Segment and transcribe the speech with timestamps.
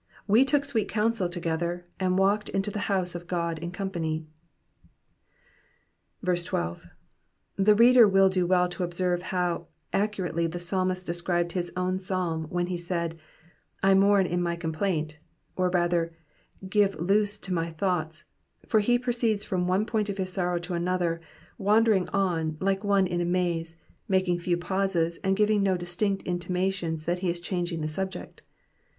[0.25, 4.25] 14 We took sweet counsel together, and walked unto the house of God in compaily.
[6.25, 6.87] 12.
[7.55, 12.45] The reader will do well to observe how accurately the psalmist described his own Psalm
[12.45, 13.19] when he said,
[13.83, 15.19] I mourn in my complaint,"
[15.55, 18.23] or rather *' give loose to my thoughts,"
[18.65, 21.21] for he proceeds from one poir^t of his sorrow to another,
[21.59, 23.75] wandering on like one in a maze,
[24.07, 28.41] making few pauses, and giving no distinct intimations that he is changing the subject.